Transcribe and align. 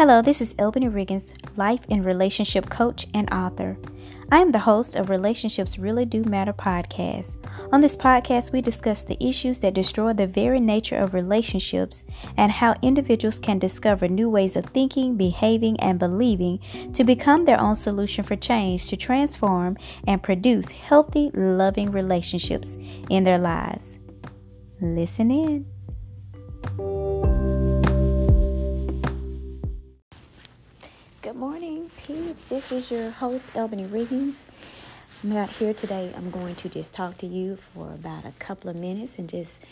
Hello, 0.00 0.22
this 0.22 0.40
is 0.40 0.54
Albany 0.58 0.88
Riggins, 0.88 1.34
life 1.58 1.82
and 1.90 2.06
relationship 2.06 2.70
coach 2.70 3.06
and 3.12 3.30
author. 3.30 3.76
I 4.32 4.38
am 4.38 4.50
the 4.50 4.60
host 4.60 4.96
of 4.96 5.10
Relationships 5.10 5.78
Really 5.78 6.06
Do 6.06 6.24
Matter 6.24 6.54
podcast. 6.54 7.34
On 7.70 7.82
this 7.82 7.96
podcast, 7.96 8.50
we 8.50 8.62
discuss 8.62 9.02
the 9.02 9.22
issues 9.22 9.58
that 9.58 9.74
destroy 9.74 10.14
the 10.14 10.26
very 10.26 10.58
nature 10.58 10.96
of 10.96 11.12
relationships 11.12 12.06
and 12.38 12.50
how 12.50 12.76
individuals 12.80 13.38
can 13.38 13.58
discover 13.58 14.08
new 14.08 14.30
ways 14.30 14.56
of 14.56 14.64
thinking, 14.64 15.18
behaving, 15.18 15.78
and 15.80 15.98
believing 15.98 16.60
to 16.94 17.04
become 17.04 17.44
their 17.44 17.60
own 17.60 17.76
solution 17.76 18.24
for 18.24 18.36
change 18.36 18.88
to 18.88 18.96
transform 18.96 19.76
and 20.06 20.22
produce 20.22 20.70
healthy, 20.70 21.30
loving 21.34 21.92
relationships 21.92 22.78
in 23.10 23.24
their 23.24 23.38
lives. 23.38 23.98
Listen 24.80 25.30
in. 25.30 26.99
Good 31.30 31.38
morning, 31.38 31.88
peeps. 32.08 32.46
This 32.46 32.72
is 32.72 32.90
your 32.90 33.12
host, 33.12 33.54
Albany 33.54 33.84
Riggins. 33.84 34.46
I'm 35.22 35.36
out 35.36 35.48
here 35.48 35.72
today. 35.72 36.12
I'm 36.16 36.28
going 36.32 36.56
to 36.56 36.68
just 36.68 36.92
talk 36.92 37.18
to 37.18 37.26
you 37.28 37.54
for 37.54 37.92
about 37.92 38.24
a 38.24 38.32
couple 38.40 38.68
of 38.68 38.74
minutes 38.74 39.16
and 39.16 39.28
just 39.28 39.62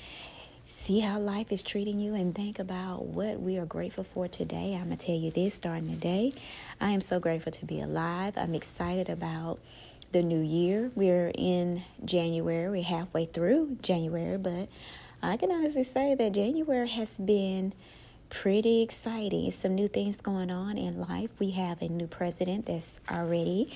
see 0.69 1.01
how 1.01 1.19
life 1.19 1.51
is 1.51 1.65
treating 1.65 1.99
you 1.99 2.15
and 2.15 2.33
think 2.33 2.61
about 2.61 3.07
what 3.07 3.41
we 3.41 3.59
are 3.59 3.67
grateful 3.67 4.05
for 4.05 4.29
today. 4.29 4.79
I'm 4.81 4.87
going 4.87 4.99
to 4.99 5.07
tell 5.07 5.17
you 5.17 5.33
this 5.33 5.55
starting 5.55 5.89
today. 5.89 6.33
I 6.81 6.91
am 6.91 7.01
so 7.01 7.19
grateful 7.19 7.51
to 7.51 7.67
be 7.67 7.81
alive. 7.81 8.35
I'm 8.37 8.55
excited 8.55 9.09
about 9.09 9.59
the 10.13 10.23
new 10.23 10.41
year. 10.41 10.93
We're 10.95 11.33
in 11.35 11.83
January, 12.05 12.71
we're 12.71 12.85
halfway 12.85 13.27
through 13.27 13.79
January, 13.83 14.39
but 14.39 14.69
I 15.21 15.37
can 15.37 15.51
honestly 15.51 15.83
say 15.83 16.15
that 16.15 16.35
January 16.35 16.89
has 16.89 17.19
been 17.19 17.73
pretty 18.31 18.83
exciting. 18.83 19.51
Some 19.51 19.75
new 19.75 19.89
things 19.89 20.21
going 20.21 20.51
on 20.51 20.79
in 20.79 21.01
life. 21.01 21.31
We 21.39 21.51
have 21.53 21.83
a 21.83 21.89
new 21.89 22.07
president 22.07 22.67
that's 22.67 23.01
already 23.11 23.73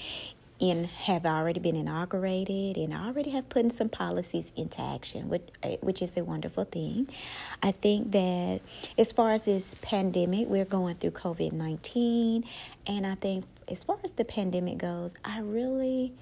in 0.63 0.85
have 0.85 1.27
already 1.27 1.59
been 1.59 1.75
inaugurated 1.75 2.77
and 2.77 2.95
already 2.95 3.31
have 3.31 3.49
put 3.49 3.65
in 3.65 3.71
some 3.71 3.89
policies 3.89 4.53
into 4.55 4.81
action, 4.81 5.29
which 5.29 5.43
eh, 5.65 5.77
which 5.81 6.01
is 6.01 6.17
a 6.17 6.23
wonderful 6.23 6.65
thing. 6.65 7.09
I 7.63 7.73
think 7.73 8.13
that 8.13 8.61
as 8.97 9.11
far 9.13 9.33
as 9.33 9.45
this 9.45 9.75
pandemic, 9.83 10.47
we're 10.47 10.65
going 10.65 10.97
through 10.97 11.11
COVID 11.13 11.53
nineteen, 11.53 12.45
and 12.87 13.07
I 13.07 13.17
think 13.17 13.45
as 13.69 13.83
far 13.83 13.99
as 14.05 14.13
the 14.13 14.25
pandemic 14.25 14.79
goes, 14.79 15.13
I 15.25 15.41
really, 15.41 16.13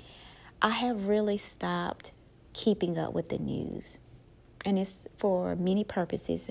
I 0.63 0.71
have 0.71 1.07
really 1.07 1.37
stopped 1.37 2.13
keeping 2.55 2.97
up 2.97 3.13
with 3.13 3.29
the 3.29 3.39
news, 3.39 3.99
and 4.65 4.79
it's 4.79 5.07
for 5.17 5.57
many 5.57 5.85
purposes. 5.85 6.49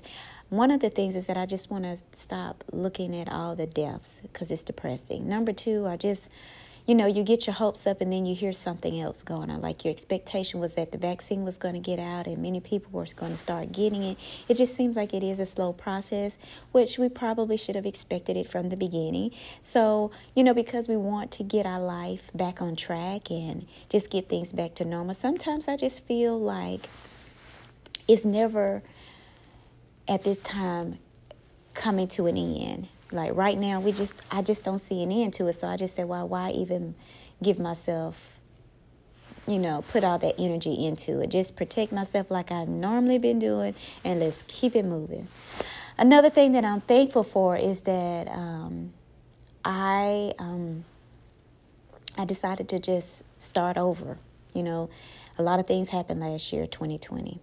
One 0.49 0.71
of 0.71 0.79
the 0.79 0.89
things 0.89 1.15
is 1.15 1.27
that 1.27 1.37
I 1.37 1.45
just 1.45 1.69
want 1.69 1.83
to 1.83 1.97
stop 2.17 2.63
looking 2.71 3.15
at 3.15 3.31
all 3.31 3.55
the 3.55 3.67
deaths 3.67 4.19
because 4.23 4.49
it's 4.49 4.63
depressing. 4.63 5.29
Number 5.29 5.53
two, 5.53 5.85
I 5.85 5.95
just, 5.95 6.27
you 6.87 6.95
know, 6.95 7.05
you 7.05 7.23
get 7.23 7.45
your 7.45 7.53
hopes 7.53 7.85
up 7.85 8.01
and 8.01 8.11
then 8.11 8.25
you 8.25 8.33
hear 8.33 8.51
something 8.51 8.99
else 8.99 9.21
going 9.21 9.51
on. 9.51 9.61
Like 9.61 9.85
your 9.85 9.91
expectation 9.91 10.59
was 10.59 10.73
that 10.73 10.91
the 10.91 10.97
vaccine 10.97 11.43
was 11.43 11.59
going 11.59 11.75
to 11.75 11.79
get 11.79 11.99
out 11.99 12.25
and 12.25 12.39
many 12.39 12.59
people 12.59 12.89
were 12.91 13.05
going 13.15 13.31
to 13.31 13.37
start 13.37 13.71
getting 13.71 14.01
it. 14.01 14.17
It 14.47 14.55
just 14.55 14.75
seems 14.75 14.95
like 14.95 15.13
it 15.13 15.21
is 15.21 15.39
a 15.39 15.45
slow 15.45 15.71
process, 15.71 16.35
which 16.71 16.97
we 16.97 17.09
probably 17.09 17.57
should 17.57 17.75
have 17.75 17.85
expected 17.85 18.35
it 18.35 18.49
from 18.49 18.69
the 18.69 18.75
beginning. 18.75 19.29
So, 19.61 20.09
you 20.35 20.43
know, 20.43 20.55
because 20.55 20.87
we 20.87 20.97
want 20.97 21.29
to 21.33 21.43
get 21.43 21.67
our 21.67 21.79
life 21.79 22.31
back 22.33 22.59
on 22.59 22.75
track 22.75 23.29
and 23.29 23.67
just 23.87 24.09
get 24.09 24.29
things 24.29 24.51
back 24.51 24.73
to 24.75 24.85
normal, 24.85 25.13
sometimes 25.13 25.67
I 25.67 25.77
just 25.77 26.03
feel 26.07 26.39
like 26.39 26.89
it's 28.09 28.25
never 28.25 28.81
at 30.07 30.23
this 30.23 30.41
time 30.41 30.97
coming 31.75 32.07
to 32.09 32.25
an 32.25 32.35
end. 32.35 32.87
Like 33.11 33.35
right 33.35 33.57
now, 33.57 33.79
we 33.79 33.91
just 33.91 34.19
I 34.31 34.41
just 34.41 34.63
don't 34.63 34.79
see 34.79 35.01
an 35.03 35.11
end 35.11 35.35
to 35.35 35.47
it. 35.47 35.53
So 35.53 35.67
I 35.67 35.77
just 35.77 35.95
said, 35.95 36.07
well, 36.07 36.27
why 36.27 36.49
even 36.49 36.95
give 37.41 37.59
myself, 37.59 38.17
you 39.47 39.59
know, 39.59 39.83
put 39.91 40.03
all 40.03 40.17
that 40.19 40.35
energy 40.39 40.85
into 40.85 41.21
it? 41.21 41.29
Just 41.29 41.55
protect 41.55 41.91
myself 41.91 42.31
like 42.31 42.51
I've 42.51 42.67
normally 42.67 43.19
been 43.19 43.39
doing, 43.39 43.75
and 44.03 44.19
let's 44.19 44.43
keep 44.47 44.75
it 44.75 44.85
moving. 44.85 45.27
Another 45.97 46.29
thing 46.29 46.53
that 46.53 46.65
I'm 46.65 46.81
thankful 46.81 47.23
for 47.23 47.55
is 47.55 47.81
that 47.81 48.27
um, 48.27 48.93
I 49.63 50.33
um, 50.39 50.83
I 52.17 52.25
decided 52.25 52.69
to 52.69 52.79
just 52.79 53.23
start 53.37 53.77
over. 53.77 54.17
You 54.55 54.63
know, 54.63 54.89
a 55.37 55.43
lot 55.43 55.59
of 55.59 55.67
things 55.67 55.89
happened 55.89 56.21
last 56.21 56.51
year, 56.51 56.65
2020. 56.65 57.39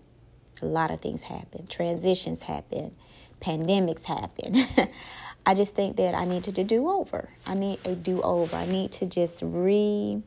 A 0.63 0.67
lot 0.67 0.91
of 0.91 1.01
things 1.01 1.23
happen. 1.23 1.67
Transitions 1.67 2.43
happen. 2.43 2.95
Pandemics 3.41 4.05
happen. 4.05 4.67
I 5.47 5.55
just 5.55 5.77
think 5.77 5.97
that 5.97 6.15
I 6.15 6.25
needed 6.25 6.57
to 6.57 6.65
do 6.65 6.91
over. 6.91 7.29
I 7.47 7.55
need 7.55 7.79
a 7.85 7.95
do 7.95 8.21
over. 8.23 8.57
I 8.57 8.67
need 8.67 8.91
to 8.93 9.07
just 9.07 9.43
realign 9.43 10.23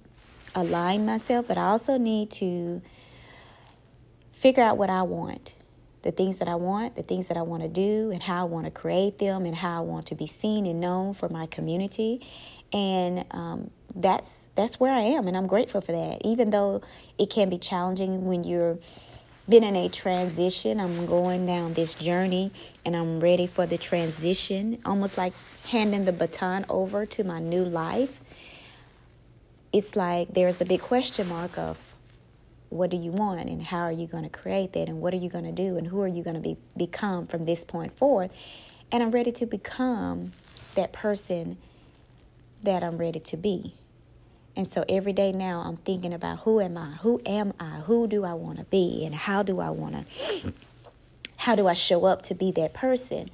myself, 1.05 1.47
but 1.47 1.57
I 1.57 1.67
also 1.67 1.97
need 1.97 2.31
to 2.31 2.81
figure 4.31 4.63
out 4.63 4.77
what 4.77 4.89
I 4.89 5.01
want. 5.01 5.55
The 6.03 6.11
things 6.11 6.39
that 6.39 6.47
I 6.47 6.55
want, 6.55 6.95
the 6.95 7.03
things 7.03 7.27
that 7.27 7.35
I 7.35 7.41
want 7.41 7.63
to 7.63 7.67
do, 7.67 8.11
and 8.11 8.23
how 8.23 8.43
I 8.43 8.45
want 8.45 8.65
to 8.65 8.71
create 8.71 9.17
them, 9.17 9.45
and 9.45 9.53
how 9.53 9.79
I 9.79 9.81
want 9.81 10.05
to 10.07 10.15
be 10.15 10.27
seen 10.27 10.65
and 10.65 10.79
known 10.79 11.13
for 11.13 11.27
my 11.27 11.45
community. 11.47 12.25
And 12.71 13.25
um, 13.31 13.71
that's 13.93 14.51
that's 14.55 14.79
where 14.79 14.93
I 14.93 15.01
am, 15.01 15.27
and 15.27 15.35
I'm 15.35 15.47
grateful 15.47 15.81
for 15.81 15.91
that. 15.91 16.21
Even 16.23 16.51
though 16.51 16.81
it 17.17 17.29
can 17.29 17.49
be 17.49 17.57
challenging 17.57 18.25
when 18.25 18.45
you're 18.45 18.79
been 19.49 19.63
in 19.63 19.75
a 19.75 19.89
transition. 19.89 20.79
I'm 20.79 21.07
going 21.07 21.47
down 21.47 21.73
this 21.73 21.95
journey 21.95 22.51
and 22.85 22.95
I'm 22.95 23.19
ready 23.19 23.47
for 23.47 23.65
the 23.65 23.79
transition, 23.79 24.79
almost 24.85 25.17
like 25.17 25.33
handing 25.67 26.05
the 26.05 26.11
baton 26.11 26.65
over 26.69 27.05
to 27.07 27.23
my 27.23 27.39
new 27.39 27.63
life. 27.63 28.21
It's 29.73 29.95
like 29.95 30.33
there's 30.35 30.61
a 30.61 30.65
big 30.65 30.81
question 30.81 31.27
mark 31.27 31.57
of 31.57 31.77
what 32.69 32.91
do 32.91 32.97
you 32.97 33.11
want 33.11 33.49
and 33.49 33.63
how 33.63 33.79
are 33.79 33.91
you 33.91 34.05
going 34.05 34.23
to 34.23 34.29
create 34.29 34.73
that 34.73 34.87
and 34.87 35.01
what 35.01 35.13
are 35.13 35.17
you 35.17 35.29
going 35.29 35.45
to 35.45 35.51
do 35.51 35.77
and 35.77 35.87
who 35.87 35.99
are 36.01 36.07
you 36.07 36.23
going 36.23 36.35
to 36.35 36.41
be 36.41 36.55
become 36.77 37.25
from 37.25 37.45
this 37.45 37.63
point 37.63 37.97
forth. 37.97 38.31
And 38.91 39.01
I'm 39.01 39.11
ready 39.11 39.31
to 39.31 39.47
become 39.47 40.31
that 40.75 40.93
person 40.93 41.57
that 42.61 42.83
I'm 42.83 42.97
ready 42.97 43.19
to 43.19 43.37
be. 43.37 43.73
And 44.59 44.67
so 44.67 44.83
every 44.89 45.13
day 45.13 45.31
now 45.31 45.63
I'm 45.65 45.77
thinking 45.77 46.13
about 46.13 46.39
who 46.39 46.59
am 46.59 46.77
I? 46.77 46.97
Who 46.99 47.21
am 47.25 47.53
I? 47.61 47.79
Who 47.79 48.07
do 48.07 48.25
I 48.25 48.33
want 48.33 48.57
to 48.57 48.65
be? 48.65 49.05
And 49.05 49.15
how 49.15 49.41
do 49.41 49.61
I 49.61 49.69
want 49.69 49.95
to 49.95 50.53
how 51.37 51.55
do 51.55 51.65
I 51.69 51.71
show 51.71 52.03
up 52.03 52.23
to 52.23 52.35
be 52.35 52.51
that 52.51 52.73
person? 52.73 53.29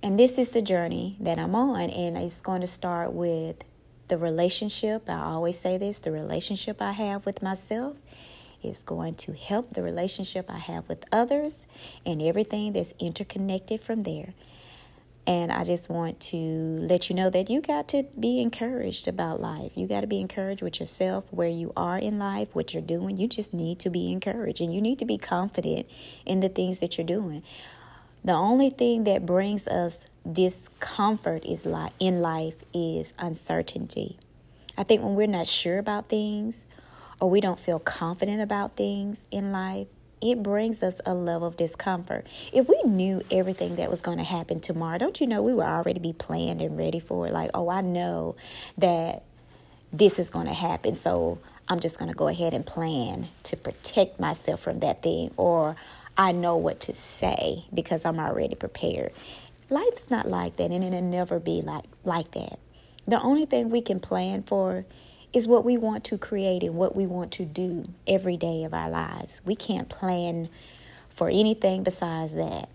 And 0.00 0.16
this 0.16 0.38
is 0.38 0.50
the 0.50 0.62
journey 0.62 1.16
that 1.18 1.40
I'm 1.40 1.56
on 1.56 1.90
and 1.90 2.16
it's 2.16 2.40
going 2.40 2.60
to 2.60 2.68
start 2.68 3.12
with 3.12 3.64
the 4.06 4.16
relationship. 4.16 5.10
I 5.10 5.24
always 5.24 5.58
say 5.58 5.76
this, 5.76 5.98
the 5.98 6.12
relationship 6.12 6.80
I 6.80 6.92
have 6.92 7.26
with 7.26 7.42
myself 7.42 7.96
is 8.62 8.84
going 8.84 9.14
to 9.14 9.32
help 9.32 9.70
the 9.70 9.82
relationship 9.82 10.48
I 10.48 10.58
have 10.58 10.88
with 10.88 11.04
others 11.10 11.66
and 12.06 12.22
everything 12.22 12.74
that's 12.74 12.94
interconnected 13.00 13.80
from 13.80 14.04
there. 14.04 14.34
And 15.26 15.50
I 15.50 15.64
just 15.64 15.88
want 15.88 16.20
to 16.20 16.36
let 16.36 17.08
you 17.08 17.16
know 17.16 17.30
that 17.30 17.48
you 17.48 17.62
got 17.62 17.88
to 17.88 18.02
be 18.18 18.40
encouraged 18.40 19.08
about 19.08 19.40
life. 19.40 19.72
You 19.74 19.86
got 19.86 20.02
to 20.02 20.06
be 20.06 20.20
encouraged 20.20 20.60
with 20.60 20.80
yourself, 20.80 21.24
where 21.30 21.48
you 21.48 21.72
are 21.76 21.96
in 21.96 22.18
life, 22.18 22.48
what 22.52 22.74
you're 22.74 22.82
doing. 22.82 23.16
You 23.16 23.26
just 23.26 23.54
need 23.54 23.78
to 23.80 23.90
be 23.90 24.12
encouraged 24.12 24.60
and 24.60 24.74
you 24.74 24.82
need 24.82 24.98
to 24.98 25.06
be 25.06 25.16
confident 25.16 25.86
in 26.26 26.40
the 26.40 26.50
things 26.50 26.80
that 26.80 26.98
you're 26.98 27.06
doing. 27.06 27.42
The 28.22 28.32
only 28.32 28.68
thing 28.68 29.04
that 29.04 29.24
brings 29.24 29.66
us 29.66 30.06
discomfort 30.30 31.44
is 31.44 31.64
li- 31.64 31.92
in 31.98 32.20
life 32.20 32.54
is 32.74 33.14
uncertainty. 33.18 34.18
I 34.76 34.82
think 34.82 35.02
when 35.02 35.14
we're 35.14 35.26
not 35.26 35.46
sure 35.46 35.78
about 35.78 36.08
things 36.08 36.64
or 37.20 37.30
we 37.30 37.40
don't 37.40 37.60
feel 37.60 37.78
confident 37.78 38.42
about 38.42 38.76
things 38.76 39.26
in 39.30 39.52
life, 39.52 39.86
it 40.24 40.42
brings 40.42 40.82
us 40.82 41.02
a 41.04 41.12
level 41.12 41.46
of 41.46 41.56
discomfort. 41.58 42.26
If 42.50 42.66
we 42.66 42.80
knew 42.84 43.22
everything 43.30 43.76
that 43.76 43.90
was 43.90 44.00
going 44.00 44.16
to 44.16 44.24
happen 44.24 44.58
tomorrow, 44.58 44.96
don't 44.96 45.20
you 45.20 45.26
know 45.26 45.42
we 45.42 45.52
would 45.52 45.66
already 45.66 46.00
be 46.00 46.14
planned 46.14 46.62
and 46.62 46.78
ready 46.78 46.98
for 46.98 47.26
it? 47.26 47.32
Like, 47.32 47.50
oh, 47.52 47.68
I 47.68 47.82
know 47.82 48.34
that 48.78 49.22
this 49.92 50.18
is 50.18 50.30
going 50.30 50.46
to 50.46 50.54
happen. 50.54 50.94
So 50.94 51.38
I'm 51.68 51.78
just 51.78 51.98
going 51.98 52.10
to 52.10 52.16
go 52.16 52.28
ahead 52.28 52.54
and 52.54 52.64
plan 52.64 53.28
to 53.44 53.56
protect 53.56 54.18
myself 54.18 54.60
from 54.60 54.80
that 54.80 55.02
thing. 55.02 55.30
Or 55.36 55.76
I 56.16 56.32
know 56.32 56.56
what 56.56 56.80
to 56.80 56.94
say 56.94 57.66
because 57.72 58.06
I'm 58.06 58.18
already 58.18 58.54
prepared. 58.54 59.12
Life's 59.68 60.10
not 60.10 60.28
like 60.28 60.56
that, 60.56 60.70
and 60.70 60.82
it'll 60.82 61.02
never 61.02 61.38
be 61.38 61.60
like, 61.60 61.84
like 62.02 62.30
that. 62.32 62.58
The 63.06 63.20
only 63.20 63.44
thing 63.44 63.68
we 63.68 63.82
can 63.82 64.00
plan 64.00 64.42
for 64.42 64.86
is 65.34 65.48
what 65.48 65.64
we 65.64 65.76
want 65.76 66.04
to 66.04 66.16
create 66.16 66.62
and 66.62 66.76
what 66.76 66.94
we 66.94 67.04
want 67.06 67.32
to 67.32 67.44
do 67.44 67.88
every 68.06 68.36
day 68.36 68.62
of 68.62 68.72
our 68.72 68.88
lives. 68.88 69.40
We 69.44 69.56
can't 69.56 69.88
plan 69.88 70.48
for 71.10 71.28
anything 71.28 71.82
besides 71.82 72.34
that. 72.34 72.68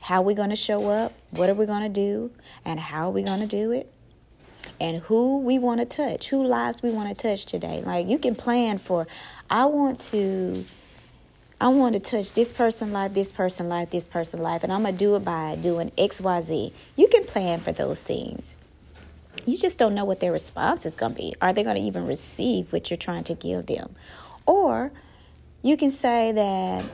How 0.00 0.20
are 0.20 0.24
we 0.24 0.32
going 0.32 0.50
to 0.50 0.56
show 0.56 0.88
up? 0.88 1.12
What 1.30 1.50
are 1.50 1.54
we 1.54 1.66
going 1.66 1.82
to 1.82 1.88
do? 1.88 2.30
And 2.64 2.80
how 2.80 3.08
are 3.08 3.12
we 3.12 3.22
going 3.22 3.40
to 3.40 3.46
do 3.46 3.72
it? 3.72 3.92
And 4.80 5.02
who 5.02 5.38
we 5.38 5.58
want 5.58 5.80
to 5.80 5.84
touch, 5.84 6.28
who 6.28 6.42
lives 6.42 6.82
we 6.82 6.90
want 6.90 7.08
to 7.08 7.14
touch 7.14 7.44
today. 7.44 7.82
Like 7.84 8.06
you 8.06 8.18
can 8.18 8.34
plan 8.34 8.78
for, 8.78 9.06
I 9.50 9.66
want 9.66 10.00
to, 10.12 10.64
I 11.60 11.68
want 11.68 11.94
to 11.94 12.00
touch 12.00 12.32
this 12.32 12.52
person 12.52 12.92
life, 12.92 13.12
this 13.12 13.32
person 13.32 13.68
life, 13.68 13.90
this 13.90 14.04
person 14.04 14.40
life, 14.40 14.62
and 14.62 14.72
I'm 14.72 14.84
gonna 14.84 14.96
do 14.96 15.16
it 15.16 15.24
by 15.24 15.56
doing 15.56 15.90
X, 15.98 16.20
Y, 16.20 16.40
Z. 16.42 16.72
You 16.96 17.08
can 17.08 17.24
plan 17.24 17.58
for 17.58 17.72
those 17.72 18.02
things. 18.02 18.54
You 19.48 19.56
just 19.56 19.78
don't 19.78 19.94
know 19.94 20.04
what 20.04 20.20
their 20.20 20.30
response 20.30 20.84
is 20.84 20.94
going 20.94 21.14
to 21.14 21.18
be. 21.18 21.34
Are 21.40 21.54
they 21.54 21.62
going 21.62 21.76
to 21.76 21.82
even 21.82 22.06
receive 22.06 22.70
what 22.70 22.90
you're 22.90 22.98
trying 22.98 23.24
to 23.24 23.34
give 23.34 23.64
them? 23.64 23.94
Or 24.44 24.92
you 25.62 25.78
can 25.78 25.90
say 25.90 26.32
that 26.32 26.84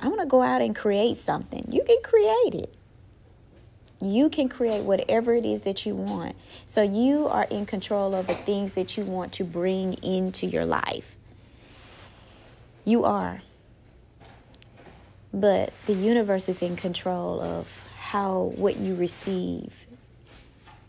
I 0.00 0.08
want 0.08 0.20
to 0.20 0.26
go 0.26 0.40
out 0.40 0.62
and 0.62 0.74
create 0.74 1.18
something. 1.18 1.66
You 1.70 1.82
can 1.84 1.98
create 2.02 2.54
it. 2.54 2.74
You 4.00 4.30
can 4.30 4.48
create 4.48 4.84
whatever 4.84 5.34
it 5.34 5.44
is 5.44 5.62
that 5.62 5.84
you 5.84 5.94
want. 5.94 6.36
So 6.64 6.82
you 6.82 7.28
are 7.28 7.44
in 7.44 7.66
control 7.66 8.14
of 8.14 8.26
the 8.26 8.34
things 8.34 8.72
that 8.72 8.96
you 8.96 9.04
want 9.04 9.32
to 9.34 9.44
bring 9.44 9.94
into 10.02 10.46
your 10.46 10.64
life. 10.64 11.16
You 12.86 13.04
are. 13.04 13.42
But 15.32 15.74
the 15.84 15.92
universe 15.92 16.48
is 16.48 16.62
in 16.62 16.76
control 16.76 17.40
of 17.40 17.68
how 17.98 18.52
what 18.56 18.76
you 18.76 18.94
receive 18.94 19.86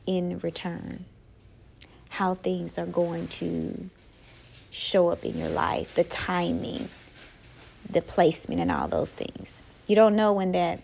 in 0.07 0.39
return. 0.39 1.06
How 2.09 2.33
things 2.33 2.80
are 2.80 2.88
going 2.88 3.27
to 3.27 3.89
show 4.71 5.09
up 5.09 5.24
in 5.24 5.38
your 5.38 5.50
life, 5.50 5.94
the 5.95 6.04
timing, 6.04 6.89
the 7.89 8.01
placement 8.01 8.62
and 8.62 8.71
all 8.71 8.88
those 8.88 9.13
things. 9.13 9.62
You 9.88 9.95
don't 9.95 10.15
know 10.15 10.33
when 10.33 10.51
that 10.54 10.81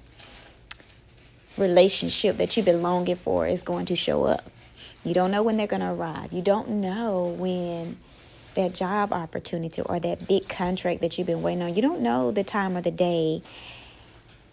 relationship 1.58 2.38
that 2.38 2.56
you've 2.56 2.66
been 2.66 2.82
longing 2.82 3.16
for 3.16 3.48
is 3.48 3.62
going 3.62 3.86
to 3.86 3.96
show 3.96 4.24
up. 4.24 4.50
You 5.04 5.14
don't 5.14 5.32
know 5.32 5.44
when 5.44 5.58
they're 5.58 5.68
going 5.68 5.82
to 5.82 5.92
arrive. 5.92 6.32
You 6.32 6.42
don't 6.42 6.70
know 6.70 7.36
when 7.38 7.98
that 8.56 8.74
job 8.74 9.12
opportunity 9.12 9.82
or 9.82 10.00
that 10.00 10.28
big 10.28 10.48
contract 10.48 11.02
that 11.02 11.18
you've 11.18 11.28
been 11.28 11.42
waiting 11.42 11.64
on. 11.64 11.76
You 11.76 11.82
don't 11.82 12.02
know 12.02 12.32
the 12.32 12.44
time 12.44 12.78
or 12.78 12.82
the 12.82 12.92
day, 12.92 13.42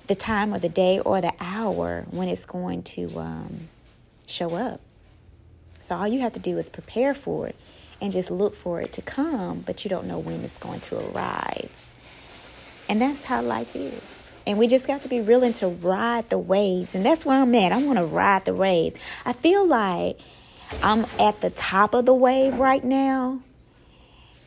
the 0.06 0.14
time 0.14 0.52
of 0.52 0.62
the 0.62 0.68
day 0.68 0.98
or 0.98 1.20
the 1.20 1.32
hour 1.38 2.04
when 2.10 2.28
it's 2.28 2.46
going 2.46 2.82
to 2.82 3.18
um, 3.18 3.68
show 4.30 4.54
up. 4.54 4.80
So 5.80 5.96
all 5.96 6.08
you 6.08 6.20
have 6.20 6.32
to 6.32 6.40
do 6.40 6.56
is 6.58 6.68
prepare 6.68 7.14
for 7.14 7.48
it 7.48 7.56
and 8.00 8.12
just 8.12 8.30
look 8.30 8.54
for 8.54 8.80
it 8.80 8.92
to 8.94 9.02
come, 9.02 9.60
but 9.60 9.84
you 9.84 9.90
don't 9.90 10.06
know 10.06 10.18
when 10.18 10.42
it's 10.42 10.58
going 10.58 10.80
to 10.80 10.98
arrive. 11.10 11.70
And 12.88 13.00
that's 13.00 13.24
how 13.24 13.42
life 13.42 13.74
is. 13.76 14.28
And 14.46 14.58
we 14.58 14.66
just 14.66 14.86
got 14.86 15.02
to 15.02 15.08
be 15.08 15.20
willing 15.20 15.52
to 15.54 15.68
ride 15.68 16.30
the 16.30 16.38
waves. 16.38 16.94
And 16.94 17.04
that's 17.04 17.24
where 17.24 17.40
I'm 17.40 17.54
at. 17.54 17.72
I 17.72 17.82
want 17.82 17.98
to 17.98 18.04
ride 18.04 18.46
the 18.46 18.54
wave. 18.54 18.94
I 19.24 19.32
feel 19.32 19.66
like 19.66 20.18
I'm 20.82 21.04
at 21.18 21.40
the 21.40 21.50
top 21.50 21.94
of 21.94 22.06
the 22.06 22.14
wave 22.14 22.58
right 22.58 22.82
now. 22.82 23.40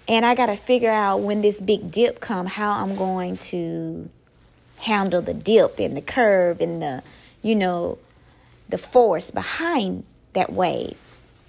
And 0.08 0.26
I 0.26 0.36
got 0.36 0.48
to 0.48 0.58
figure 0.58 0.92
out 0.92 1.22
when 1.22 1.42
this 1.42 1.62
big 1.62 1.92
dip 1.92 2.20
come 2.20 2.46
how 2.46 2.72
I'm 2.84 2.96
going 2.96 3.38
to 3.38 4.10
handle 4.80 5.22
the 5.22 5.34
dip 5.34 5.80
and 5.80 5.96
the 5.96 6.02
curve 6.02 6.60
and 6.60 6.82
the, 6.82 7.04
you 7.42 7.56
know, 7.56 7.98
the 8.74 8.78
force 8.80 9.30
behind 9.30 10.04
that 10.34 10.52
wave. 10.52 10.98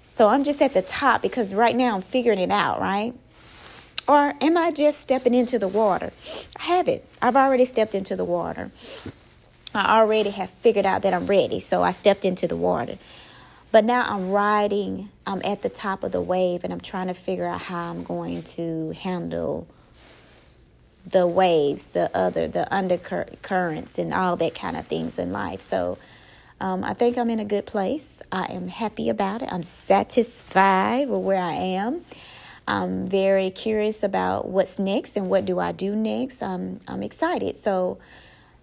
So 0.09 0.27
I'm 0.27 0.43
just 0.43 0.61
at 0.61 0.75
the 0.75 0.83
top 0.83 1.23
because 1.23 1.55
right 1.55 1.75
now 1.75 1.95
I'm 1.95 2.03
figuring 2.03 2.37
it 2.37 2.51
out, 2.51 2.79
right? 2.79 3.15
Or 4.07 4.35
am 4.39 4.55
I 4.55 4.69
just 4.69 4.99
stepping 4.99 5.33
into 5.33 5.57
the 5.57 5.67
water? 5.67 6.13
I 6.55 6.61
haven't. 6.61 7.01
I've 7.23 7.35
already 7.35 7.65
stepped 7.65 7.95
into 7.95 8.15
the 8.15 8.23
water. 8.23 8.69
I 9.73 9.97
already 9.99 10.29
have 10.29 10.51
figured 10.51 10.85
out 10.85 11.01
that 11.01 11.15
I'm 11.15 11.25
ready, 11.25 11.59
so 11.59 11.81
I 11.81 11.89
stepped 11.93 12.25
into 12.25 12.47
the 12.47 12.55
water. 12.55 12.99
But 13.71 13.85
now 13.85 14.05
I'm 14.07 14.29
riding, 14.29 15.09
I'm 15.25 15.41
at 15.43 15.63
the 15.63 15.69
top 15.69 16.03
of 16.03 16.11
the 16.11 16.21
wave, 16.21 16.63
and 16.63 16.71
I'm 16.71 16.79
trying 16.79 17.07
to 17.07 17.15
figure 17.15 17.47
out 17.47 17.61
how 17.61 17.89
I'm 17.89 18.03
going 18.03 18.43
to 18.43 18.91
handle 18.91 19.67
the 21.03 21.25
waves, 21.25 21.87
the 21.87 22.15
other, 22.15 22.47
the 22.47 22.71
undercurrents, 22.71 23.97
and 23.97 24.13
all 24.13 24.35
that 24.35 24.53
kind 24.53 24.77
of 24.77 24.85
things 24.85 25.17
in 25.17 25.31
life. 25.31 25.61
So 25.61 25.97
um, 26.59 26.83
I 26.83 26.93
think 26.93 27.17
I'm 27.17 27.29
in 27.29 27.39
a 27.39 27.45
good 27.45 27.65
place. 27.65 28.21
I 28.31 28.45
am 28.45 28.67
happy 28.67 29.09
about 29.09 29.41
it. 29.41 29.49
I'm 29.51 29.63
satisfied 29.63 31.09
with 31.09 31.21
where 31.21 31.41
I 31.41 31.53
am. 31.53 32.01
I'm 32.67 33.07
very 33.07 33.51
curious 33.51 34.03
about 34.03 34.47
what's 34.47 34.79
next 34.79 35.17
and 35.17 35.29
what 35.29 35.45
do 35.45 35.59
I 35.59 35.71
do 35.71 35.95
next. 35.95 36.41
I'm, 36.41 36.79
I'm 36.87 37.03
excited. 37.03 37.57
So 37.57 37.99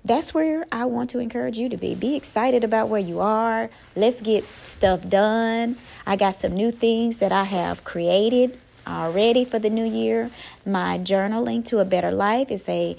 that's 0.04 0.34
where 0.34 0.66
I 0.72 0.86
want 0.86 1.10
to 1.10 1.20
encourage 1.20 1.58
you 1.58 1.68
to 1.68 1.76
be. 1.76 1.94
Be 1.94 2.16
excited 2.16 2.64
about 2.64 2.88
where 2.88 3.00
you 3.00 3.20
are. 3.20 3.70
Let's 3.94 4.20
get 4.20 4.44
stuff 4.44 5.08
done. 5.08 5.76
I 6.06 6.16
got 6.16 6.40
some 6.40 6.54
new 6.54 6.72
things 6.72 7.18
that 7.18 7.30
I 7.30 7.44
have 7.44 7.84
created 7.84 8.58
already 8.86 9.44
for 9.44 9.60
the 9.60 9.70
new 9.70 9.84
year. 9.84 10.30
My 10.66 10.98
journaling 10.98 11.64
to 11.66 11.78
a 11.78 11.84
better 11.84 12.10
life 12.10 12.50
is 12.50 12.68
a 12.68 12.96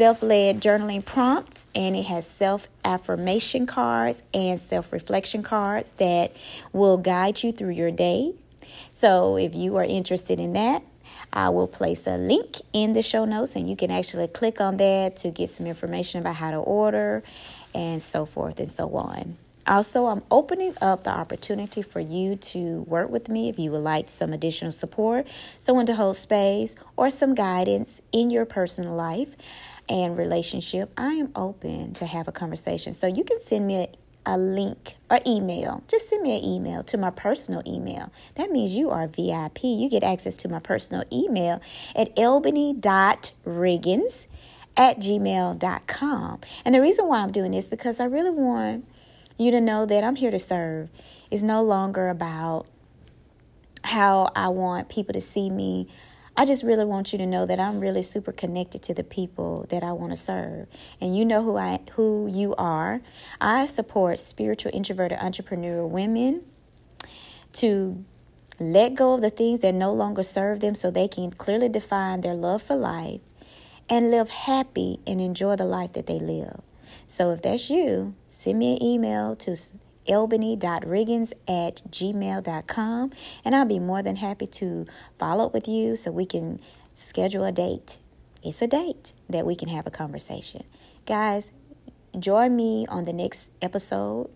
self 0.00 0.22
led 0.22 0.62
journaling 0.62 1.04
prompts, 1.04 1.66
and 1.74 1.94
it 1.94 2.04
has 2.04 2.26
self 2.26 2.68
affirmation 2.86 3.66
cards 3.66 4.22
and 4.32 4.58
self 4.58 4.94
reflection 4.94 5.42
cards 5.42 5.92
that 5.98 6.32
will 6.72 6.96
guide 6.96 7.42
you 7.42 7.52
through 7.52 7.72
your 7.72 7.90
day. 7.90 8.32
So, 8.94 9.36
if 9.36 9.54
you 9.54 9.76
are 9.76 9.84
interested 9.84 10.40
in 10.40 10.54
that, 10.54 10.82
I 11.34 11.50
will 11.50 11.68
place 11.68 12.06
a 12.06 12.16
link 12.16 12.62
in 12.72 12.94
the 12.94 13.02
show 13.02 13.26
notes, 13.26 13.56
and 13.56 13.68
you 13.68 13.76
can 13.76 13.90
actually 13.90 14.26
click 14.28 14.58
on 14.58 14.78
that 14.78 15.16
to 15.16 15.30
get 15.30 15.50
some 15.50 15.66
information 15.66 16.20
about 16.20 16.36
how 16.36 16.50
to 16.50 16.56
order 16.56 17.22
and 17.74 18.00
so 18.00 18.24
forth 18.24 18.58
and 18.58 18.72
so 18.72 18.96
on. 18.96 19.36
Also, 19.66 20.06
I'm 20.06 20.22
opening 20.30 20.74
up 20.80 21.04
the 21.04 21.10
opportunity 21.10 21.82
for 21.82 22.00
you 22.00 22.36
to 22.36 22.80
work 22.88 23.10
with 23.10 23.28
me 23.28 23.50
if 23.50 23.58
you 23.58 23.70
would 23.72 23.82
like 23.82 24.08
some 24.08 24.32
additional 24.32 24.72
support, 24.72 25.26
someone 25.58 25.84
to 25.84 25.94
hold 25.94 26.16
space, 26.16 26.74
or 26.96 27.10
some 27.10 27.34
guidance 27.34 28.00
in 28.12 28.30
your 28.30 28.46
personal 28.46 28.94
life 28.94 29.36
and 29.90 30.16
relationship, 30.16 30.90
I 30.96 31.14
am 31.14 31.32
open 31.34 31.92
to 31.94 32.06
have 32.06 32.28
a 32.28 32.32
conversation. 32.32 32.94
So 32.94 33.08
you 33.08 33.24
can 33.24 33.40
send 33.40 33.66
me 33.66 33.76
a, 33.76 33.88
a 34.24 34.38
link 34.38 34.94
or 35.10 35.18
email. 35.26 35.82
Just 35.88 36.08
send 36.08 36.22
me 36.22 36.38
an 36.38 36.44
email 36.44 36.84
to 36.84 36.96
my 36.96 37.10
personal 37.10 37.60
email. 37.66 38.12
That 38.36 38.52
means 38.52 38.76
you 38.76 38.90
are 38.90 39.08
VIP. 39.08 39.64
You 39.64 39.90
get 39.90 40.04
access 40.04 40.36
to 40.38 40.48
my 40.48 40.60
personal 40.60 41.02
email 41.12 41.60
at 41.96 42.16
albany.riggins 42.16 44.28
at 44.76 45.00
gmail.com. 45.00 46.40
And 46.64 46.74
the 46.74 46.80
reason 46.80 47.08
why 47.08 47.20
I'm 47.20 47.32
doing 47.32 47.50
this 47.50 47.66
because 47.66 47.98
I 47.98 48.04
really 48.04 48.30
want 48.30 48.86
you 49.36 49.50
to 49.50 49.60
know 49.60 49.86
that 49.86 50.04
I'm 50.04 50.14
here 50.14 50.30
to 50.30 50.38
serve. 50.38 50.88
It's 51.32 51.42
no 51.42 51.64
longer 51.64 52.08
about 52.08 52.66
how 53.82 54.30
I 54.36 54.46
want 54.48 54.88
people 54.88 55.14
to 55.14 55.20
see 55.20 55.50
me 55.50 55.88
I 56.40 56.46
just 56.46 56.62
really 56.62 56.86
want 56.86 57.12
you 57.12 57.18
to 57.18 57.26
know 57.26 57.44
that 57.44 57.60
I'm 57.60 57.80
really 57.80 58.00
super 58.00 58.32
connected 58.32 58.82
to 58.84 58.94
the 58.94 59.04
people 59.04 59.66
that 59.68 59.84
I 59.84 59.92
want 59.92 60.12
to 60.12 60.16
serve. 60.16 60.68
And 60.98 61.14
you 61.14 61.22
know 61.22 61.42
who 61.42 61.58
I 61.58 61.80
who 61.96 62.30
you 62.32 62.54
are. 62.54 63.02
I 63.42 63.66
support 63.66 64.18
spiritual 64.20 64.70
introverted 64.72 65.18
entrepreneur 65.18 65.84
women 65.84 66.44
to 67.52 68.02
let 68.58 68.94
go 68.94 69.12
of 69.12 69.20
the 69.20 69.28
things 69.28 69.60
that 69.60 69.74
no 69.74 69.92
longer 69.92 70.22
serve 70.22 70.60
them 70.60 70.74
so 70.74 70.90
they 70.90 71.08
can 71.08 71.30
clearly 71.30 71.68
define 71.68 72.22
their 72.22 72.32
love 72.32 72.62
for 72.62 72.74
life 72.74 73.20
and 73.90 74.10
live 74.10 74.30
happy 74.30 74.98
and 75.06 75.20
enjoy 75.20 75.56
the 75.56 75.66
life 75.66 75.92
that 75.92 76.06
they 76.06 76.18
live. 76.18 76.62
So 77.06 77.32
if 77.32 77.42
that's 77.42 77.68
you, 77.68 78.14
send 78.28 78.60
me 78.60 78.76
an 78.78 78.82
email 78.82 79.36
to 79.36 79.58
albany.riggins 80.10 81.32
at 81.48 81.82
gmail.com. 81.90 83.12
And 83.44 83.56
I'll 83.56 83.64
be 83.64 83.78
more 83.78 84.02
than 84.02 84.16
happy 84.16 84.46
to 84.46 84.86
follow 85.18 85.46
up 85.46 85.54
with 85.54 85.68
you 85.68 85.96
so 85.96 86.10
we 86.10 86.26
can 86.26 86.60
schedule 86.94 87.44
a 87.44 87.52
date. 87.52 87.98
It's 88.42 88.62
a 88.62 88.66
date 88.66 89.12
that 89.28 89.46
we 89.46 89.54
can 89.54 89.68
have 89.68 89.86
a 89.86 89.90
conversation. 89.90 90.64
Guys, 91.06 91.52
join 92.18 92.56
me 92.56 92.86
on 92.88 93.04
the 93.04 93.12
next 93.12 93.50
episode 93.62 94.30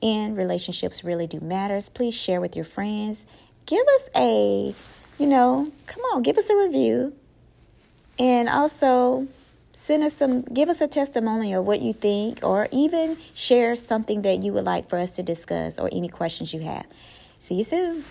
in 0.00 0.34
Relationships 0.34 1.04
Really 1.04 1.26
Do 1.26 1.40
Matters. 1.40 1.88
Please 1.88 2.14
share 2.14 2.40
with 2.40 2.56
your 2.56 2.64
friends. 2.64 3.26
Give 3.66 3.86
us 3.94 4.10
a, 4.16 4.74
you 5.18 5.26
know, 5.26 5.70
come 5.86 6.02
on, 6.12 6.22
give 6.22 6.36
us 6.38 6.50
a 6.50 6.56
review. 6.56 7.14
And 8.18 8.48
also, 8.48 9.28
send 9.72 10.04
us 10.04 10.14
some 10.14 10.42
give 10.42 10.68
us 10.68 10.80
a 10.80 10.88
testimony 10.88 11.52
of 11.52 11.64
what 11.64 11.80
you 11.80 11.92
think 11.92 12.40
or 12.42 12.68
even 12.70 13.16
share 13.34 13.74
something 13.76 14.22
that 14.22 14.42
you 14.42 14.52
would 14.52 14.64
like 14.64 14.88
for 14.88 14.98
us 14.98 15.12
to 15.12 15.22
discuss 15.22 15.78
or 15.78 15.88
any 15.92 16.08
questions 16.08 16.52
you 16.54 16.60
have. 16.60 16.86
See 17.38 17.56
you 17.56 17.64
soon 17.64 18.04